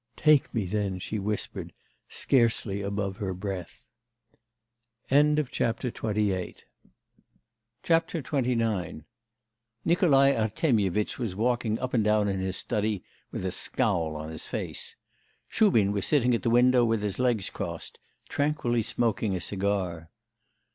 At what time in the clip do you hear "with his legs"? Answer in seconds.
16.83-17.51